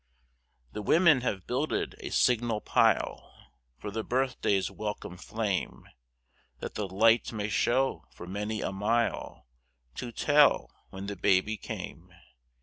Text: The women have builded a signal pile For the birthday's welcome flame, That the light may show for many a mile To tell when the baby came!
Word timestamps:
The 0.71 0.81
women 0.81 1.21
have 1.21 1.45
builded 1.45 1.93
a 1.99 2.09
signal 2.09 2.59
pile 2.59 3.51
For 3.77 3.91
the 3.91 4.03
birthday's 4.03 4.71
welcome 4.71 5.15
flame, 5.15 5.87
That 6.57 6.73
the 6.73 6.87
light 6.87 7.31
may 7.31 7.49
show 7.49 8.07
for 8.11 8.25
many 8.25 8.61
a 8.61 8.71
mile 8.71 9.45
To 9.97 10.11
tell 10.11 10.71
when 10.89 11.05
the 11.05 11.15
baby 11.15 11.55
came! 11.55 12.11